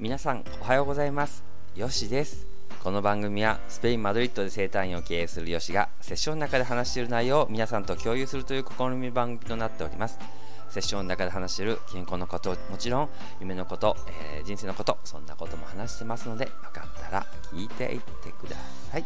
[0.00, 1.42] 皆さんおはようございます。
[1.74, 2.46] よしです。
[2.84, 10.20] この番組はスペイン・マドリッドで生誕院を経営するよしがセッションの中で話している内容を皆さんと共有するという試み番組となっております。
[10.70, 13.08] セッションの中で話している健康のこともちろん
[13.40, 13.96] 夢のこと、
[14.36, 18.54] えー、人生のことそんなことも話してますのでよかったら聞いていってくだ
[18.92, 19.04] さい、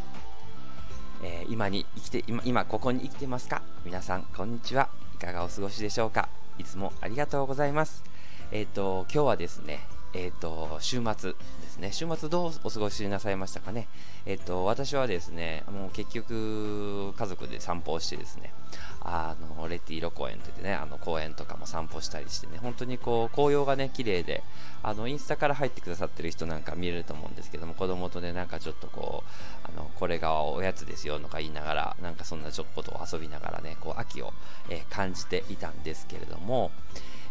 [1.23, 3.63] えー、今に生きて今今ここに生きてますか？
[3.87, 4.91] 皆さんこんにちは。
[5.15, 6.29] いかがお過ごしでしょうか？
[6.59, 8.05] いつもありがとうございます。
[8.51, 9.81] えっ、ー、と今日はですね
[10.15, 11.91] えっ、ー、と、週末ですね。
[11.93, 13.89] 週末どうお過ごしなさいましたかね。
[14.27, 18.53] えっ、ー、と、私はですね、もう結局、家族で散歩をしてですね、
[19.01, 24.43] あの、レティーロ公園といってね、あの、公園とかも散歩したりしてね、本当にこう、紅葉がね、綺麗で、
[24.83, 29.31] あの、インスタから入ってくださってる人なんか見れると思うんですけども、子供とね、なんかちょっとこう、
[29.67, 34.35] あの、これがおやつですよとか言いながら、なんかそんなちょっこと遊びながらね、こう、秋を、
[34.69, 36.71] えー、感じていたんですけれども、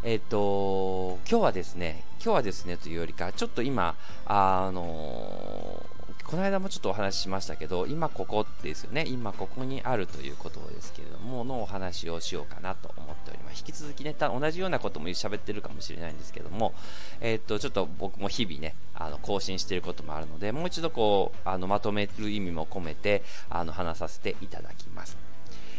[0.04, 5.86] えっ、と、今日はですね、今日はですねというよりか、ちょっと今、あの
[6.24, 13.60] この間もちょっとお話ししましたけど、今ここですよね、今ここにあるということですけれども、のお話をしようかなと思っております。
[13.60, 16.74] 引き続きね、同じようなことも喋ってるかもしれないんですけども、
[17.20, 25.16] えっ、と、ちょっと僕も日々ね、あの更新していることもあるので、もう一度こう、あのまとめる意味も込めて、あの話させていただきます。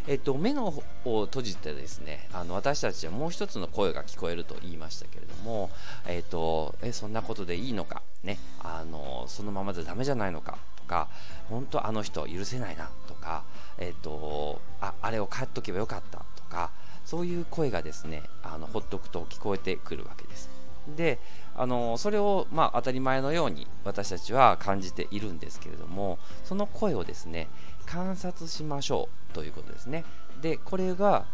[0.09, 5.71] えっと、目のを閉じてですねあの私たちはもう一つの声が聞こえると言いましたけれども、
[6.07, 11.09] えっと、えそんなことでいいのか、ね、あのそのままじゃダメじゃないのかとか
[11.49, 13.45] 本当あの人許せないなとか、
[13.79, 16.71] えっと、ああれを帰っとけばよかったとか
[17.05, 20.52] そういう声がですねあのほっとくと聞こえてくるわけです。
[20.89, 21.19] で
[21.55, 27.49] あのそれを、まあ、当たり前のように私たちは感じているんですけれどもその声をですね
[27.87, 30.05] 観察しましょうということですね。
[30.41, 31.25] で、これが、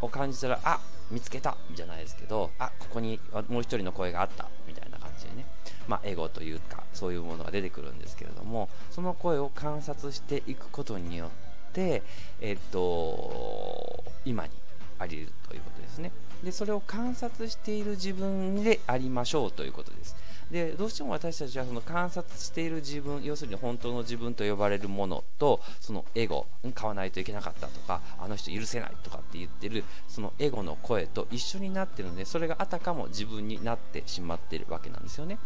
[0.00, 5.46] を感じたら、あ見つけたじゃないですけど、あここにもう一人の声があったみたいな感じでね、
[5.86, 11.30] まあ、エゴというか、そういうものが出てくるんですけれども、その声を観察していくことによ
[11.70, 12.02] って、
[12.40, 14.50] えっと、今に
[14.98, 16.12] ありるということですね。
[16.42, 20.16] で、それを観察している自分でありましょうということです。
[20.50, 35.38] でどうしても私たちはその観察している自分要するに本当の自分と呼ばれるものとそのエゴ買わないといけなかったとかあの人許せないとかって言ってるそのエゴの声と一緒になってるのでそれがあたかも自分になってしまってるわけなんですよね。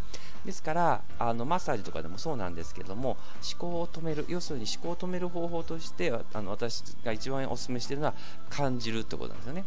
[0.45, 8.15] ですからあのマッサージとかでもそうなんですけども思考を止める要するに思考を止める方法としてあの私が一番お勧めしているのは
[8.51, 9.65] 感じるってことなんですよね。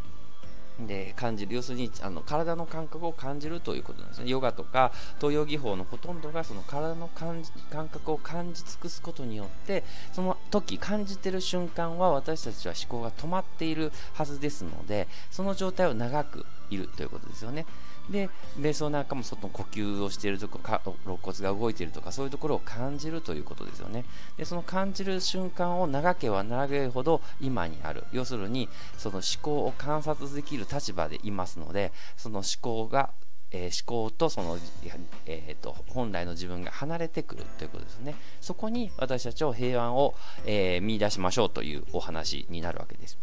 [0.80, 1.56] で感じる。
[1.56, 4.30] 要するにあの体の感覚を感じるということなんですね。
[4.30, 17.66] ヨガとか東洋技法のほとんどがその体の感覚を感じ尽くすことによってその時感じてる瞬間は私たちは思考が止まっているはずですのでその状態を長くいるということですよね。
[18.10, 18.30] で
[18.60, 24.06] 瞑想なんかも外の呼吸をしているとか肋骨が動いているとかそういうところを感じるということですよね
[24.38, 33.12] でその感じる瞬間を長ければ長いほど今にある要するにその思考を観察できる立場でいますのでその思考が
[33.52, 34.58] えー、思考とその、
[35.26, 38.16] えーと、本来の自分が離れてくるということですね。
[38.42, 43.18] そこに私たちを平安を、えー、見出しましょうというお話になるわけです。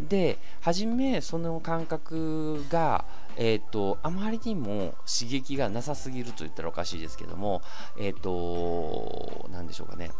[0.00, 3.04] で、初めその感覚が、
[3.36, 7.62] えーと、あまりにも刺激がなさすぎると言ったらおかしいですけども、
[7.98, 10.10] えっ、ー、と、なんでしょうかね、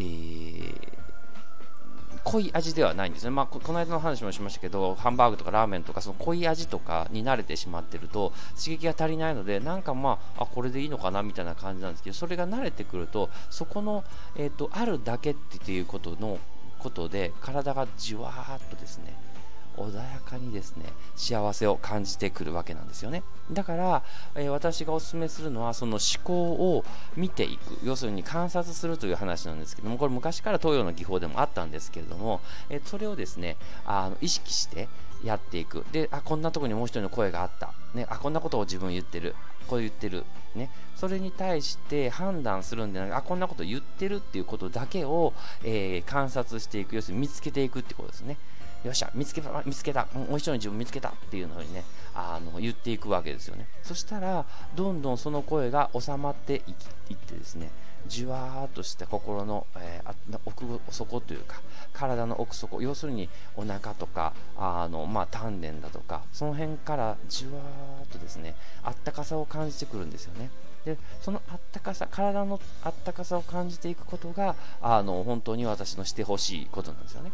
[0.00, 0.98] えー、
[2.24, 14.04] 濃い味ではないんですね、まあ、この間の話もしましたけど、ハンバーグとかラーメンとか、その濃い味とかに慣れてしまってると、刺激が足りないので、なんかまあ、あこれでいいのかなみたいな感じなんですけど、それが慣れてくると、そこの、
[14.36, 16.38] えーと、あるだけっていうことの
[16.78, 19.16] ことで、体がじわーっとですね、
[19.78, 23.22] 穏やかにですね幸せを感じてくるわけなんですよね。
[23.52, 24.02] だから、
[24.34, 26.84] えー、私がお勧めするのはその思考を
[27.16, 27.78] 見ていく。
[27.84, 33.56] 要するに観察するという話なんですけどもこれ昔から東洋の技法でもあったんですけれども、えー、それをですね
[33.86, 34.88] あの意識して
[35.24, 35.84] やっていく。
[35.92, 39.34] であこんなとこにもう一人の声があった、ね、あこんなことを自分言ってる。
[39.68, 40.24] こう言ってる、
[40.54, 45.32] ね、それに対して判断するんでなくあこんなこと言ってるっていうことだけを、
[45.62, 46.96] えー、観察していく。
[46.96, 48.36] 要するに見つけていくってことですね。
[48.84, 50.06] よっしゃ見つけた見つけた。
[50.14, 51.84] もう一人の自分見つけたっていうのにね
[52.14, 53.66] あの言っていくわけですよね。
[53.82, 54.44] そしたら
[54.74, 56.72] どんどんその声が収まってい
[57.10, 57.70] いってですね。
[58.06, 61.60] じわーっとした心の、えー、奥底というか
[61.92, 70.50] 体の奥底要するにお腹とかあの、まあ、丹田だとかその辺からじわーっとですねあったかさを感じてくるんですよね。
[70.84, 77.32] でそのあったかさ体のあったかさを感じていくことがあの本当に私のしてほしいことなんですよね。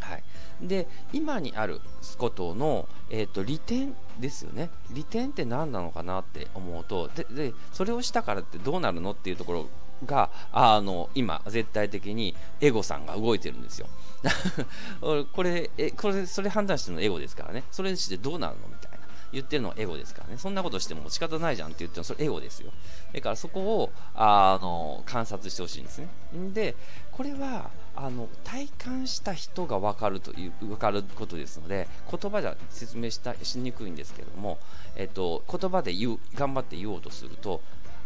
[0.00, 0.22] はい。
[0.62, 1.80] で今にある
[2.18, 4.70] ことの、えーと、利点ですよね。
[4.90, 9.68] 利点って何なのかなって思うとででそれをしたからってどうなるのっていうところ
[10.06, 13.88] があの今絶対的にエゴさんが動いてるんですよ。
[15.32, 17.64] これえこれそれ判断してるのエゴですからね。
[17.70, 19.02] それにしてどうなるのみたいな。
[19.32, 20.38] 言ってるのはエゴですからね。
[20.38, 22.70] そんなことしても仕方ないじゃんって言ってるのそれエゴですよ。
[23.12, 26.08] だからそこをあの観察してほしいんですね。
[26.52, 26.76] で
[27.10, 34.58] これはあの体感した人が分かるという分かることですので言葉じゃ説明したしにくいんですけども、
[34.96, 37.60] えっと、言葉で言う頑張って言おうとすると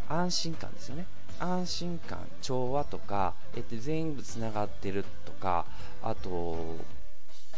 [0.08, 1.06] 安心感ですよね。
[1.38, 5.66] 安心感調和とか、えっと、全部つながってるとか
[6.02, 6.76] あと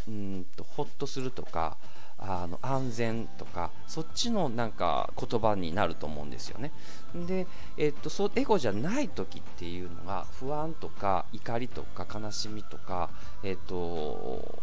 [0.07, 1.77] うんとほっとするとか
[2.21, 6.71] あの安全とかそっちのなんか言葉になると思うんですよね。
[7.15, 13.09] で、えっと、そうエゴじゃない時っていうのが不安とか怒りとか悲しみとか、
[13.43, 14.61] えっと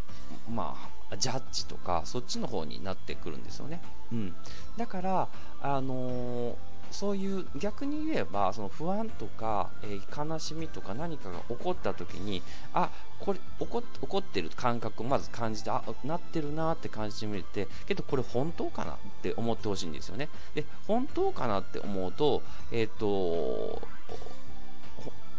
[0.50, 0.76] ま
[1.10, 3.80] あ、ジャッジとかそっちの方になってくるんですよね。
[4.12, 4.34] うん、
[4.76, 5.28] だから、
[5.60, 12.40] あのーそういう逆に言えばその不安とか、えー、悲しみとか何かが起こった時に
[12.72, 12.88] あ
[13.20, 20.30] これ起こ起こってる感覚をまず感じてあなってるなって感じてみてけどこれ本当かなって思ってほしいんですよね。
[20.54, 23.82] で本当かなって思うとえっ、ー、と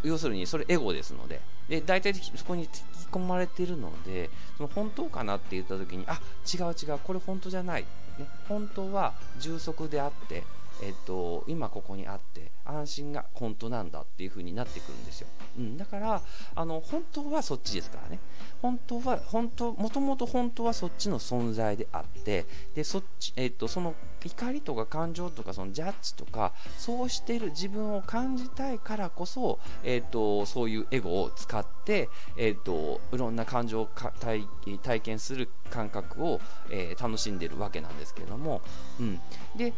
[0.04, 1.40] 要するにそれエゴですので。
[1.68, 2.72] で大体そこに引き
[3.12, 6.18] 込まれているのでその本当かなって言った時にあ
[6.50, 7.82] 違う違うこれ本当じゃない、
[8.18, 10.44] ね、本当は充足であって
[10.82, 15.28] えっと、今ここにあって安心が本当なんだっていう風になってくるんですよ、
[15.58, 16.22] うん、だから
[16.54, 18.18] あの本当はそっちですからね。
[18.62, 22.44] 本当は本当もともと本当はそっちの存在であって
[22.74, 23.94] でそっち、えっと、その
[24.24, 34.42] 怒りとか感情とかそのジャッジとかそうしている自分を感じたいからこそ、えっと、そういうエゴを使って、えっと、いろんな感情を体
[34.82, 36.40] 体験する感覚を、
[36.70, 38.60] えー、楽しんでるわけなんですけれども、
[38.98, 39.20] うん、
[39.56, 39.72] で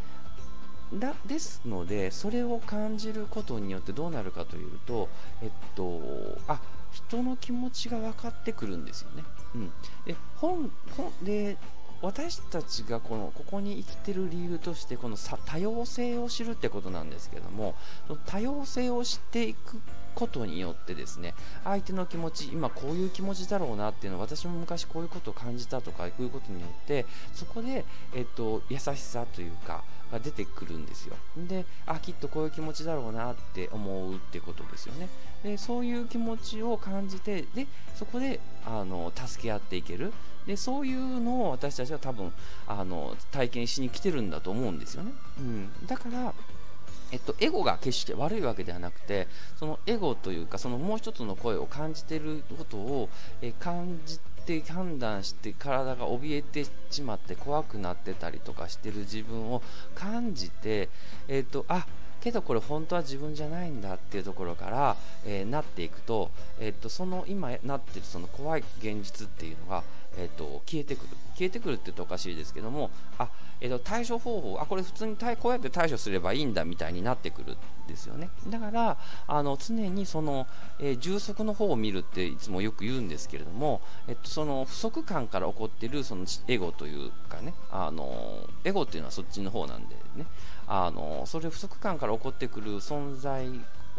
[0.94, 5.08] だですのでそれを感じることによってどうなるかというと、
[5.42, 6.00] えっと、
[6.48, 6.60] あ
[6.92, 9.22] 人の気持ちが分かってくるんですよね。
[9.54, 9.72] うん、
[10.04, 11.56] で本本で
[12.02, 17.74] 私たちがこのここに生きてる理由としてこの多様性を知るってことなんですけども
[18.26, 19.80] 多様性を知っていく
[20.14, 27.04] ことによってですね相手の気持ち今こういう気持ちだろうなっていうのを私も昔こういうことを感じたとかいうことによって
[27.34, 27.84] そこで、
[28.14, 31.16] えっと、優しさというかが出てくるんですよ。
[31.36, 35.08] であきっとこういう気持ちだろうなって思うってことですよね。
[35.42, 40.12] でそういう気持ちを感じてでそこであの助け合っていける。
[40.46, 42.32] でそういうのを私たちは多分
[42.66, 46.32] あの体験しに来てるんだと思うんですよね、うん、だから
[47.12, 49.26] えっと、エゴが決して悪いわけではなくて
[49.58, 53.08] そのエゴというかそのもう一つの声を感じていることを、
[53.42, 59.62] え感じて判断して体が怯えてしまって怖くなってたりとかしてる自分を
[59.94, 60.88] 感じて、
[61.28, 61.86] えーと、あ
[62.20, 69.84] けどこれ本当は自分じゃないんだっていうところから、えー、なっていくと,、えーと、その今なってるその怖い現実っていうのが、
[70.16, 71.08] えーと消えてくる。
[71.40, 73.30] 消えてくるって言うとおかしいですけどもあ
[73.62, 77.56] えーと、対処方法あこれ普通にこうやって対処すればいいんだみたいになってくるん
[77.88, 78.30] ですよね。
[78.48, 78.96] だから
[79.26, 80.46] あの常にその、
[80.78, 90.26] えー、充足の方を見るっていつもよく言うんですけれども、えっと、その不足感から起こってるそのエゴというかねあのエゴっていうのはそっちの方なんでね。
[90.66, 93.48] あのそれ不足感から起こってくる存在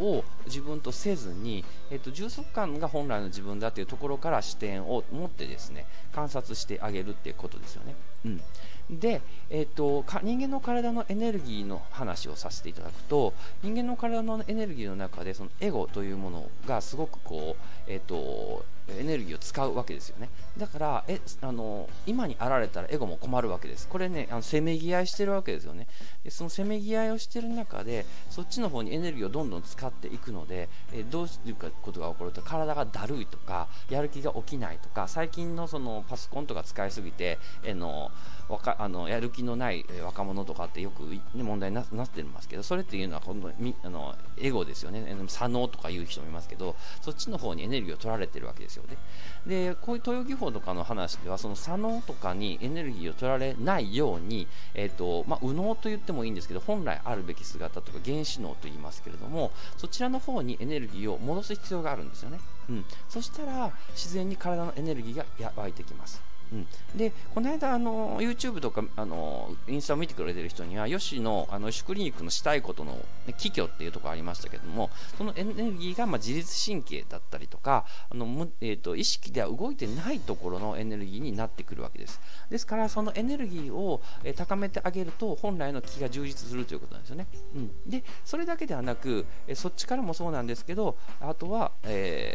[0.01, 7.95] を自分とせずに、えっと、充足感が本来の自分だというところから視点を持ってですね観察してあげるっていうことですよね。
[8.25, 20.29] うん、で、えーと、人間の体のエネルギーの話をさせていただくと人間の体のエネルギーの中でそのエゴというものがすごくこう、えーとエネルギーを使うわけですよね。
[20.57, 23.87] だからえあの今にあられたらエゴも困るわけです。
[23.87, 25.87] これねあのせめぎ合いしてるわけですよね。
[26.23, 38.11] でそのせめぎ合いをしてる中でそっちの方にエネルギーをどんどん使っていくのでえどういうことが起こると体がだるいとかやる気が起きないとか最近のそのパソコンとか使いすぎてえの
[38.57, 45.01] かあのやる気のない若者とかってよく、ね、問題になってますけどそれっていうのは本当にあのエゴですよね。
[45.27, 48.97] 左脳とかいう人もいますけどそっちの方にエネルギーを取られてるわけですですよね。
[49.45, 66.30] でこういう豊技法とかの話ではその左脳とかにエネルギーを取られないように、えーとまあ、右脳と言ってもいいんですけど本来あるべき姿とか原子脳と言いますけれどもそちらの方にエネルギーを戻す必要があるんですよね、うん、そしたら自然に体のエネルギーが湧いてきます。
[66.51, 72.93] うん、でこの間あの YouTube とかあのインスタを見てくれてる人にはヨシのあのヨシクリニックのしたいことの、
[73.25, 82.19] ね、気虚っていうところありましたけどもそのエネルギーがまあ自律神経だったりとかあの、えーと、意識では動いてないところのエネルギーになってくるわけです。
[82.49, 92.33] ですからそのエネルギーを、え高めてあげると本来の気が充実するということなんですよね、うん、でそれだけではなく、えそっちからもそうなんですけどあとは、え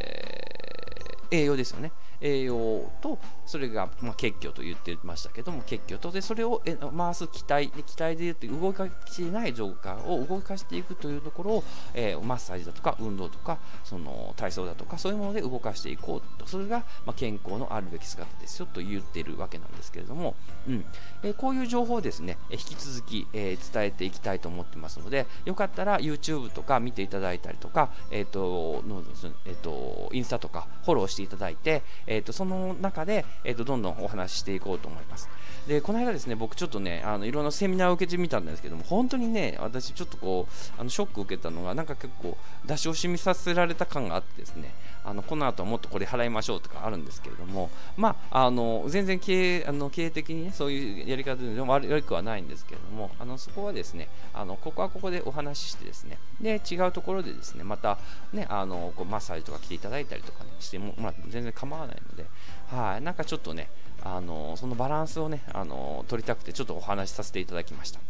[1.31, 1.93] ー、栄養ですよね。
[2.21, 6.63] 栄養とそれが、まあ、結局と言ってましたけども結局とでそれを
[6.97, 20.35] 回す機体機体で言って動かしてない状態を動かしていくというところを、えー、マッサージだとか運動とかその体操だとかそういうもので動かしていこうとそれが、まあ、健康のあるべき姿ですよと言っているわけなんですけれども、
[20.67, 20.85] うん。
[21.23, 29.03] えー、こういう情報をですね引き続き、えー、伝えていきたいと思ってますのでよかったら YouTube とか見ていただいたりとか、えーとの
[29.45, 35.29] えーと、インスタとかフォローしていただいて、えーと、その中で、えーと、どんどんお話ししていこうと思います。
[35.67, 44.73] でこの間ですね僕ちょっとねあのいろんなセミナーを受けてみたんですけども本当にね私ちょっとこうあのショックを受けたのがなんか結構出し惜しみさせられた感があってですね
[45.05, 57.99] あのこの後はもっとこれ払いましょうとかあるんですけれどもまああの全然経営あの経営的にねそういうやり方で悪くはないんですけれどもあのそこはですねあのここはここでお話ししてですねで違うところでですねまた
[58.33, 62.27] ねあのこうマッサージとか来ていただいたりとか、ね、しても、まあ、全然構わないので
[62.69, 63.69] はいなんかちょっとね
[64.15, 68.01] あのそのバランスをね、あの取りたくてちょっとお話しさせていただきました。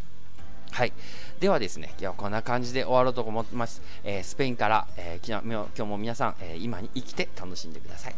[0.72, 0.92] はい。
[1.40, 3.80] ではですね、今日はこんな感じで終わろうと思ってます。
[4.04, 8.14] えー、スペインから、えー、今日も皆さん、えー、今に生きて楽しんでください。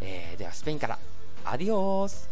[0.00, 0.98] えー、ではスペインから、
[1.44, 2.30] アディオース